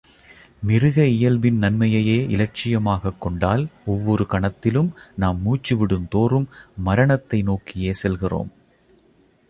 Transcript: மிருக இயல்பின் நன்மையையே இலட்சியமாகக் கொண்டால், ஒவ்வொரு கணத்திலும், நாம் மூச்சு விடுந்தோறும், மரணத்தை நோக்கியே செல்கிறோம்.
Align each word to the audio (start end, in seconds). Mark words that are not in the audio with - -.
மிருக 0.61 1.05
இயல்பின் 1.05 1.59
நன்மையையே 1.59 2.29
இலட்சியமாகக் 2.29 3.21
கொண்டால், 3.21 3.67
ஒவ்வொரு 3.85 4.25
கணத்திலும், 4.29 4.89
நாம் 5.15 5.41
மூச்சு 5.41 5.77
விடுந்தோறும், 5.77 6.47
மரணத்தை 6.77 7.41
நோக்கியே 7.41 7.93
செல்கிறோம். 7.93 8.51